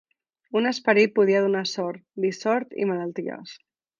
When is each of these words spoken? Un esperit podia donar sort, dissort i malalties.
Un 0.59 0.69
esperit 0.69 1.13
podia 1.19 1.41
donar 1.43 1.61
sort, 1.73 2.03
dissort 2.25 2.75
i 2.85 2.91
malalties. 2.95 3.55